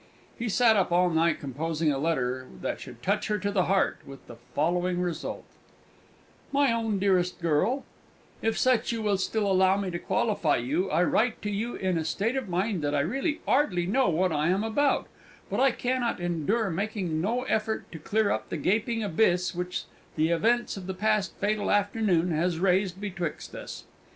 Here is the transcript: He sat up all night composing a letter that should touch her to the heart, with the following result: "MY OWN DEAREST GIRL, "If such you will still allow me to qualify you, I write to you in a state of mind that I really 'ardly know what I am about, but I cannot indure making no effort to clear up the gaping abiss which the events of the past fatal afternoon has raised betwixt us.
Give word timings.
He 0.35 0.49
sat 0.49 0.75
up 0.75 0.91
all 0.91 1.11
night 1.11 1.39
composing 1.39 1.91
a 1.91 1.99
letter 1.99 2.47
that 2.61 2.79
should 2.81 3.03
touch 3.03 3.27
her 3.27 3.37
to 3.37 3.51
the 3.51 3.65
heart, 3.65 3.99
with 4.03 4.25
the 4.25 4.37
following 4.55 4.99
result: 4.99 5.45
"MY 6.51 6.71
OWN 6.71 6.97
DEAREST 6.97 7.39
GIRL, 7.39 7.85
"If 8.41 8.57
such 8.57 8.91
you 8.91 9.03
will 9.03 9.19
still 9.19 9.45
allow 9.45 9.77
me 9.77 9.91
to 9.91 9.99
qualify 9.99 10.55
you, 10.57 10.89
I 10.89 11.03
write 11.03 11.39
to 11.43 11.51
you 11.51 11.75
in 11.75 11.99
a 11.99 12.03
state 12.03 12.35
of 12.35 12.49
mind 12.49 12.81
that 12.81 12.95
I 12.95 13.01
really 13.01 13.41
'ardly 13.47 13.85
know 13.85 14.09
what 14.09 14.31
I 14.31 14.47
am 14.47 14.63
about, 14.63 15.05
but 15.51 15.59
I 15.59 15.69
cannot 15.69 16.19
indure 16.19 16.71
making 16.71 17.21
no 17.21 17.43
effort 17.43 17.91
to 17.91 17.99
clear 17.99 18.31
up 18.31 18.49
the 18.49 18.57
gaping 18.57 19.03
abiss 19.03 19.53
which 19.53 19.83
the 20.15 20.29
events 20.29 20.77
of 20.77 20.87
the 20.87 20.95
past 20.95 21.35
fatal 21.35 21.69
afternoon 21.69 22.31
has 22.31 22.57
raised 22.57 22.99
betwixt 22.99 23.53
us. 23.53 23.83